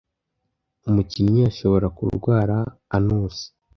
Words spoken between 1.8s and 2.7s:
kurwara